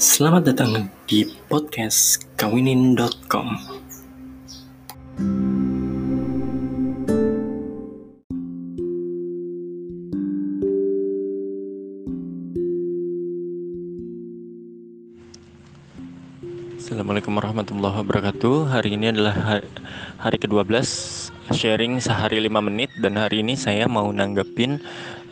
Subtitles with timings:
[0.00, 3.52] Selamat datang di podcast kawinin.com.
[16.80, 18.72] Assalamualaikum warahmatullahi wabarakatuh.
[18.72, 19.60] Hari ini adalah
[20.16, 20.80] hari ke-12
[21.52, 22.88] Sharing sehari 5 menit.
[23.04, 24.80] Dan hari ini saya mau nanggepin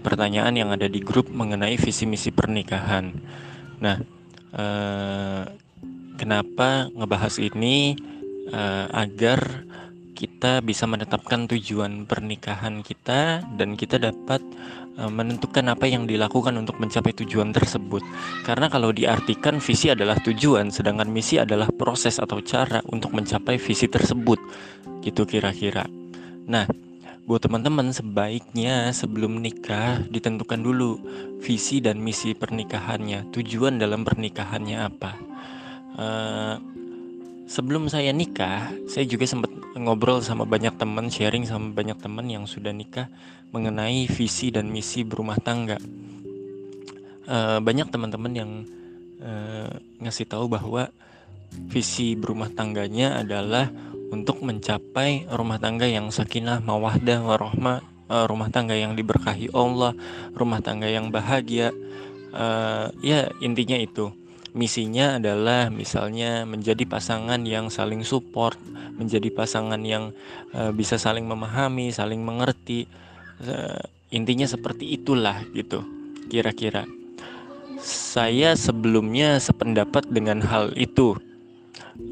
[0.00, 3.12] Pertanyaan yang ada di grup Mengenai visi misi pernikahan.
[3.84, 4.23] Nah
[4.54, 5.42] eh,
[6.14, 7.98] Kenapa ngebahas ini
[8.48, 9.66] eh, Agar
[10.14, 14.40] kita bisa menetapkan tujuan pernikahan kita Dan kita dapat
[14.94, 17.98] Eh, menentukan apa yang dilakukan untuk mencapai tujuan tersebut.
[18.46, 23.90] Karena kalau diartikan visi adalah tujuan, sedangkan misi adalah proses atau cara untuk mencapai visi
[23.90, 24.38] tersebut.
[25.02, 25.82] Gitu kira-kira.
[26.46, 26.70] Nah,
[27.24, 31.00] buat teman-teman sebaiknya sebelum nikah ditentukan dulu
[31.40, 35.12] visi dan misi pernikahannya, tujuan dalam pernikahannya apa.
[35.96, 36.54] Uh,
[37.48, 42.44] sebelum saya nikah, saya juga sempat ngobrol sama banyak teman, sharing sama banyak teman yang
[42.44, 43.08] sudah nikah
[43.56, 45.80] mengenai visi dan misi berumah tangga.
[47.24, 48.50] Uh, banyak teman-teman yang
[49.24, 49.72] uh,
[50.04, 50.92] ngasih tahu bahwa
[51.72, 53.72] visi berumah tangganya adalah
[54.12, 57.80] untuk mencapai rumah tangga yang sakinah, mawadah, warahmah,
[58.10, 59.94] uh, rumah tangga yang diberkahi Allah,
[60.36, 61.70] rumah tangga yang bahagia.
[62.34, 64.10] Uh, ya intinya itu.
[64.54, 68.54] Misinya adalah misalnya menjadi pasangan yang saling support,
[68.94, 70.14] menjadi pasangan yang
[70.54, 72.86] uh, bisa saling memahami, saling mengerti,
[73.42, 73.82] uh,
[74.14, 75.82] intinya seperti itulah gitu
[76.30, 76.86] kira-kira
[77.84, 81.18] saya sebelumnya sependapat dengan hal itu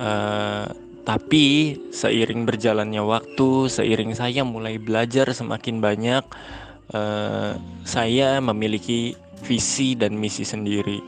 [0.00, 0.66] uh,
[1.02, 6.24] tapi seiring berjalannya waktu seiring saya mulai belajar semakin banyak
[6.92, 11.00] uh, saya memiliki visi dan misi sendiri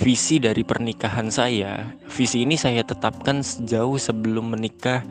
[0.00, 5.04] visi dari pernikahan saya visi ini saya tetapkan sejauh sebelum menikah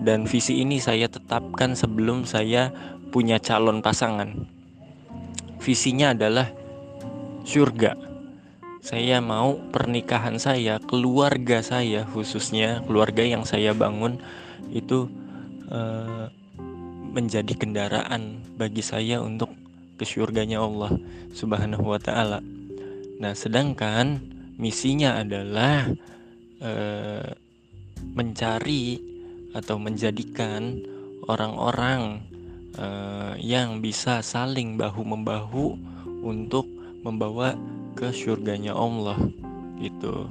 [0.00, 2.72] dan visi ini saya tetapkan sebelum saya
[3.12, 4.32] punya calon pasangan.
[5.60, 6.48] Visinya adalah
[7.44, 8.09] surga.
[8.80, 14.16] Saya mau pernikahan saya, keluarga saya khususnya, keluarga yang saya bangun
[14.72, 15.04] itu
[15.68, 16.32] uh,
[17.12, 19.52] menjadi kendaraan bagi saya untuk
[20.00, 20.96] ke surganya Allah
[21.36, 22.40] Subhanahu wa taala.
[23.20, 24.16] Nah, sedangkan
[24.56, 25.84] misinya adalah
[26.64, 27.28] uh,
[28.16, 28.96] mencari
[29.52, 30.80] atau menjadikan
[31.28, 32.24] orang-orang
[32.80, 35.76] uh, yang bisa saling bahu membahu
[36.24, 36.64] untuk
[37.04, 37.52] membawa
[37.94, 39.18] ke surganya Allah
[39.80, 40.28] gitu.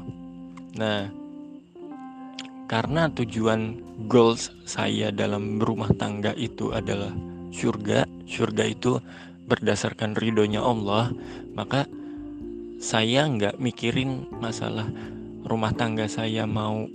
[0.78, 1.09] Nah,
[2.70, 7.12] karena tujuan goals saya dalam berumah tangga itu adalah
[7.50, 9.02] surga, surga itu
[9.50, 11.09] berdasarkan ridhonya Allah,
[11.58, 11.90] maka
[12.78, 14.86] saya nggak mikirin masalah
[15.44, 16.86] rumah tangga saya mau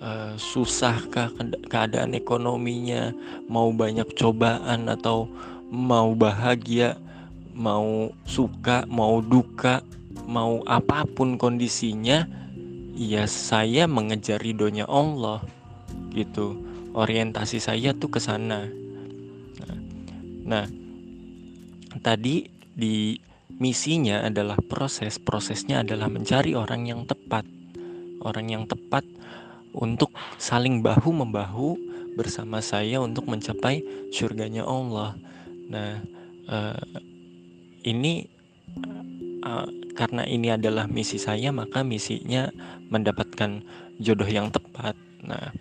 [0.00, 1.30] uh, susahkah
[1.68, 3.12] keadaan ekonominya,
[3.46, 5.28] mau banyak cobaan atau
[5.68, 6.96] mau bahagia,
[7.52, 9.84] mau suka, mau duka,
[10.26, 12.26] mau apa pun kondisinya,
[12.96, 15.40] ya saya mengejar ridhonya Allah
[16.12, 16.60] gitu.
[16.90, 18.66] Orientasi saya tuh ke sana.
[20.40, 20.66] Nah,
[22.02, 23.14] tadi di
[23.62, 27.46] misinya adalah proses, prosesnya adalah mencari orang yang tepat.
[28.20, 29.06] Orang yang tepat
[29.70, 31.78] untuk saling bahu membahu
[32.18, 35.14] bersama saya untuk mencapai surganya Allah.
[35.70, 36.02] Nah,
[36.50, 36.82] uh,
[37.86, 38.26] ini
[39.46, 39.68] uh,
[40.00, 42.48] karena ini adalah misi saya, maka misinya
[42.88, 43.60] mendapatkan
[44.00, 44.96] jodoh yang tepat.
[45.20, 45.52] Nah,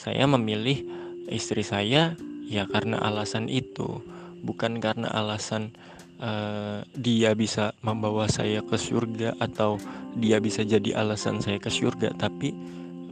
[0.00, 0.80] saya memilih
[1.28, 2.16] istri saya
[2.48, 4.00] ya karena alasan itu,
[4.40, 5.76] bukan karena alasan
[6.24, 9.76] uh, dia bisa membawa saya ke surga atau
[10.16, 12.56] dia bisa jadi alasan saya ke surga, tapi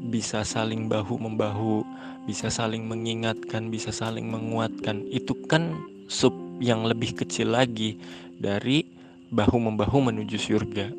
[0.09, 1.85] bisa saling bahu membahu,
[2.25, 5.05] bisa saling mengingatkan, bisa saling menguatkan.
[5.13, 5.77] Itu kan
[6.09, 8.01] sub yang lebih kecil lagi
[8.41, 9.00] dari
[9.31, 10.91] bahu membahu menuju surga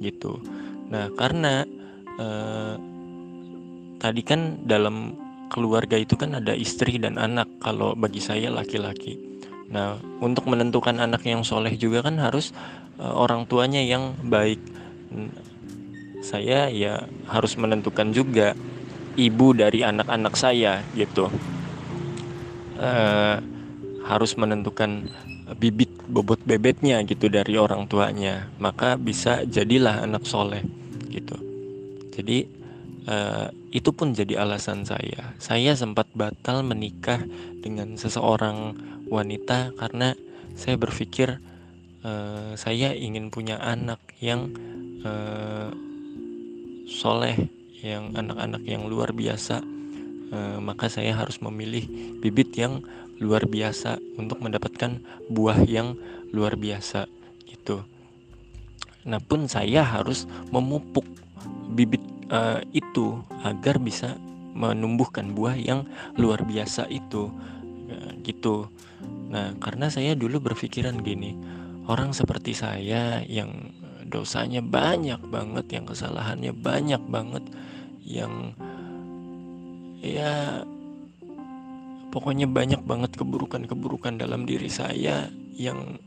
[0.00, 0.40] gitu.
[0.88, 1.64] Nah, karena
[2.18, 2.74] eh,
[4.00, 5.16] tadi kan dalam
[5.52, 7.46] keluarga itu kan ada istri dan anak.
[7.60, 9.16] Kalau bagi saya laki-laki.
[9.70, 12.50] Nah, untuk menentukan anak yang soleh juga kan harus
[13.00, 14.60] eh, orang tuanya yang baik
[16.24, 18.56] saya ya harus menentukan juga
[19.14, 21.28] ibu dari anak-anak saya gitu
[22.80, 23.36] uh,
[24.08, 25.04] harus menentukan
[25.52, 30.64] bibit bobot bebetnya gitu dari orang tuanya maka bisa jadilah anak soleh
[31.12, 31.36] gitu.
[32.16, 32.48] Jadi
[33.06, 35.36] uh, itu pun jadi alasan saya.
[35.36, 37.20] Saya sempat batal menikah
[37.60, 38.74] dengan seseorang
[39.10, 40.16] wanita karena
[40.56, 41.38] saya berpikir
[42.02, 44.48] uh, saya ingin punya anak yang
[45.04, 45.70] uh,
[46.88, 47.36] soleh
[47.84, 49.60] yang anak-anak yang luar biasa.
[50.34, 51.86] Maka saya harus memilih
[52.18, 52.82] bibit yang
[53.22, 54.98] luar biasa untuk mendapatkan
[55.30, 55.94] buah yang
[56.34, 57.06] luar biasa
[57.46, 57.86] gitu.
[59.06, 61.04] Nah pun saya harus memupuk
[61.70, 62.02] bibit
[62.32, 64.16] uh, itu agar bisa
[64.54, 65.84] menumbuhkan buah yang
[66.16, 67.30] luar biasa itu
[67.90, 68.66] uh, gitu.
[69.30, 71.36] Nah karena saya dulu berpikiran gini
[71.84, 73.74] orang seperti saya yang
[74.08, 77.44] dosanya banyak banget yang kesalahannya banyak banget
[78.04, 78.52] yang
[80.04, 80.62] ya
[82.14, 85.26] pokoknya banyak banget keburukan-keburukan dalam diri saya
[85.58, 85.98] yang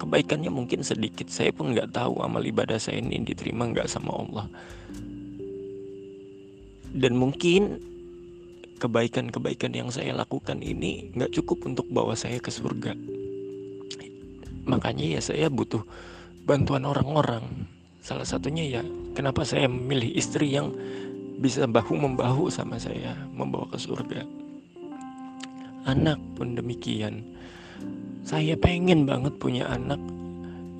[0.00, 4.46] kebaikannya mungkin sedikit saya pun nggak tahu amal ibadah saya ini diterima nggak sama Allah
[6.96, 7.78] dan mungkin
[8.80, 12.96] kebaikan-kebaikan yang saya lakukan ini nggak cukup untuk bawa saya ke surga.
[14.64, 15.84] Makanya ya saya butuh
[16.48, 17.68] bantuan orang-orang.
[18.00, 18.82] Salah satunya ya
[19.12, 20.72] kenapa saya memilih istri yang
[21.38, 24.39] bisa bahu membahu sama saya membawa ke surga.
[25.88, 27.24] Anak pun demikian.
[28.24, 30.00] Saya pengen banget punya anak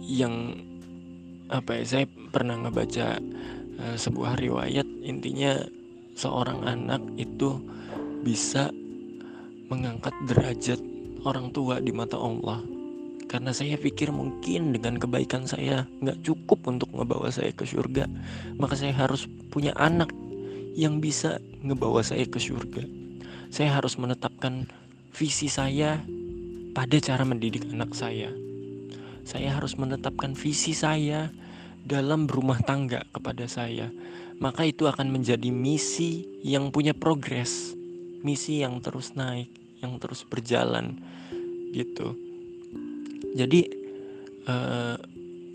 [0.04, 0.58] yang
[1.50, 3.18] apa ya saya pernah ngebaca
[3.82, 5.58] uh, sebuah riwayat intinya
[6.14, 7.58] seorang anak itu
[8.22, 8.70] bisa
[9.66, 10.78] mengangkat derajat
[11.26, 12.62] orang tua di mata Allah
[13.30, 18.06] karena saya pikir mungkin dengan kebaikan saya nggak cukup untuk ngebawa saya ke surga
[18.58, 20.10] maka saya harus punya anak
[20.74, 22.82] yang bisa ngebawa saya ke surga
[23.50, 24.70] saya harus menetapkan
[25.14, 26.00] visi saya
[26.74, 28.30] pada cara mendidik anak saya
[29.26, 31.30] saya harus menetapkan visi saya
[31.84, 33.90] dalam berumah tangga kepada saya
[34.40, 37.76] maka itu akan menjadi misi yang punya progres,
[38.24, 39.52] misi yang terus naik,
[39.84, 40.96] yang terus berjalan
[41.76, 42.16] gitu.
[43.36, 43.68] Jadi
[44.48, 44.96] uh,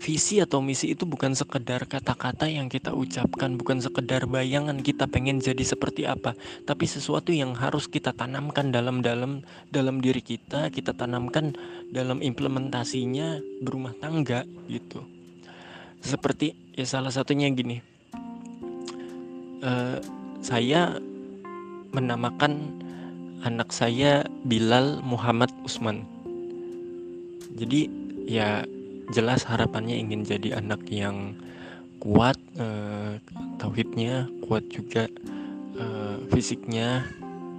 [0.06, 5.42] visi atau misi itu bukan sekedar kata-kata yang kita ucapkan, bukan sekedar bayangan kita pengen
[5.42, 9.42] jadi seperti apa, tapi sesuatu yang harus kita tanamkan dalam dalam
[9.74, 11.58] dalam diri kita, kita tanamkan
[11.90, 15.02] dalam implementasinya berumah tangga gitu.
[16.06, 17.82] Seperti ya salah satunya gini,
[19.66, 19.98] uh,
[20.38, 21.02] saya
[21.90, 22.78] menamakan
[23.42, 26.06] anak saya Bilal Muhammad Usman.
[27.58, 27.90] Jadi
[28.30, 28.62] ya
[29.10, 31.36] jelas harapannya ingin jadi anak yang
[32.02, 33.18] kuat uh,
[33.58, 35.08] tauhidnya, kuat juga
[35.78, 37.06] uh, fisiknya,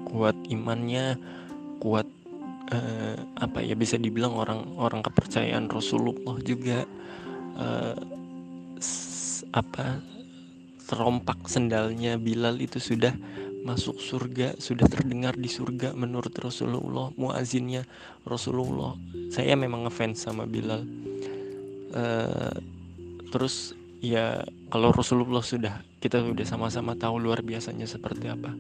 [0.08, 1.18] kuat imannya,
[1.84, 2.08] kuat
[2.72, 6.84] uh, apa ya bisa dibilang orang orang kepercayaan Rasulullah juga
[7.58, 7.96] uh,
[9.56, 10.00] apa
[10.88, 13.12] terompak sendalnya Bilal itu sudah
[13.68, 17.84] masuk surga, sudah terdengar di surga menurut Rasulullah, muazinnya
[18.24, 18.96] Rasulullah.
[19.28, 20.88] Saya memang ngefans sama Bilal.
[21.92, 22.56] Uh,
[23.32, 28.54] terus ya kalau Rasulullah sudah kita sudah sama-sama tahu luar biasanya seperti apa.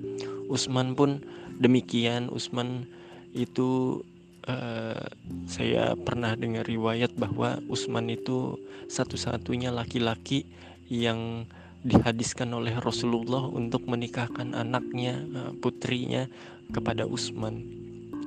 [0.47, 1.21] Usman pun
[1.59, 2.31] demikian.
[2.33, 2.88] Usman
[3.35, 4.01] itu
[4.47, 5.06] uh,
[5.45, 8.57] saya pernah dengar riwayat bahwa Usman itu
[8.88, 10.47] satu-satunya laki-laki
[10.88, 11.45] yang
[11.88, 16.25] dihadiskan oleh Rasulullah untuk menikahkan anaknya eh, putrinya
[16.73, 17.63] kepada Utsman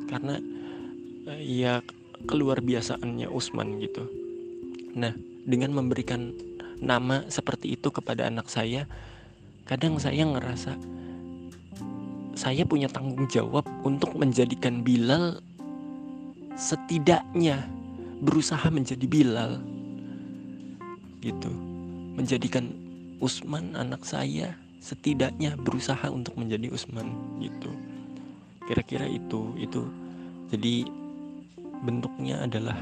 [0.09, 0.41] karena
[1.29, 1.85] eh, ya
[2.25, 4.07] keluar biasaannya Utsman gitu.
[4.95, 5.15] Nah,
[5.47, 6.35] dengan memberikan
[6.81, 8.89] nama seperti itu kepada anak saya,
[9.69, 10.75] kadang saya ngerasa
[12.35, 15.45] saya punya tanggung jawab untuk menjadikan Bilal
[16.57, 17.69] setidaknya
[18.25, 19.61] berusaha menjadi Bilal
[21.21, 21.53] gitu.
[22.17, 22.73] Menjadikan
[23.21, 27.13] Usman anak saya setidaknya berusaha untuk menjadi Usman
[27.45, 27.71] gitu.
[28.65, 29.85] Kira-kira itu itu.
[30.49, 30.89] Jadi
[31.85, 32.77] bentuknya adalah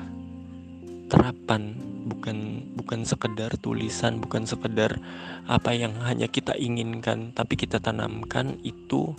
[1.08, 1.74] terapan
[2.08, 5.00] bukan bukan sekedar tulisan bukan sekedar
[5.48, 9.16] apa yang hanya kita inginkan tapi kita tanamkan itu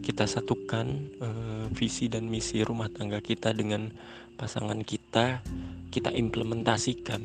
[0.00, 3.92] kita satukan uh, visi dan misi rumah tangga kita dengan
[4.40, 5.44] pasangan kita
[5.90, 7.20] kita implementasikan.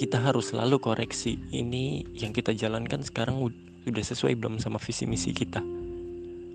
[0.00, 3.38] Kita harus selalu koreksi ini yang kita jalankan sekarang
[3.86, 5.81] udah sesuai belum sama visi misi kita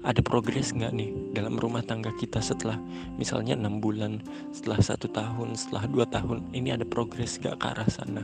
[0.07, 2.79] ada progres nggak nih dalam rumah tangga kita setelah
[3.19, 4.23] misalnya enam bulan
[4.55, 8.23] setelah satu tahun setelah dua tahun ini ada progres nggak ke arah sana?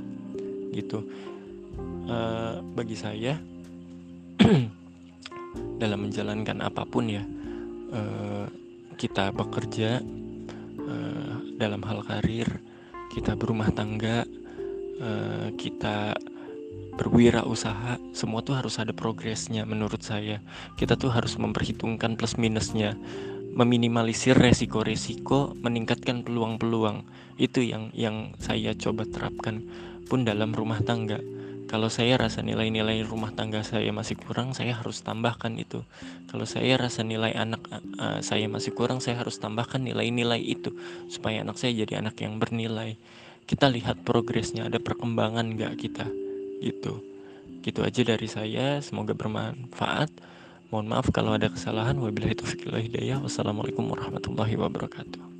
[0.71, 1.03] Gitu.
[2.03, 3.39] Uh, bagi saya
[5.81, 7.23] dalam menjalankan apa pun ya
[7.93, 8.45] uh,
[8.95, 9.99] kita bekerja
[10.83, 12.47] uh, dalam hal karir
[13.13, 14.25] kita berumah tangga
[15.03, 16.15] Eh, kita
[16.95, 20.39] berwirausaha semua tuh harus ada progresnya menurut saya
[20.77, 22.97] kita tuh harus memperhitungkan plus minusnya
[23.53, 27.05] meminimalisir resiko-resiko meningkatkan peluang-peluang
[27.38, 29.65] itu yang yang saya coba terapkan
[30.05, 31.21] pun dalam rumah tangga
[31.73, 35.81] kalau saya rasa nilai-nilai rumah tangga saya masih kurang, saya harus tambahkan itu.
[36.29, 37.65] Kalau saya rasa nilai anak
[37.97, 40.69] uh, saya masih kurang, saya harus tambahkan nilai-nilai itu
[41.09, 42.93] supaya anak saya jadi anak yang bernilai.
[43.50, 46.05] Kita lihat progresnya, ada perkembangan nggak kita
[46.63, 47.03] gitu.
[47.63, 50.12] Gitu aja dari saya, semoga bermanfaat.
[50.72, 52.00] Mohon maaf kalau ada kesalahan.
[52.00, 53.20] Wabillahi taufiq hidayah.
[53.20, 55.32] Wassalamualaikum warahmatullahi wabarakatuh.